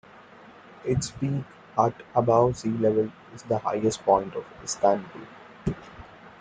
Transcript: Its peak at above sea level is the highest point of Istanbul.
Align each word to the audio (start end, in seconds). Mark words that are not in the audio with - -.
Its 0.83 1.11
peak 1.11 1.43
at 1.77 1.93
above 2.15 2.57
sea 2.57 2.71
level 2.71 3.11
is 3.35 3.43
the 3.43 3.59
highest 3.59 4.01
point 4.01 4.33
of 4.35 4.43
Istanbul. 4.63 5.21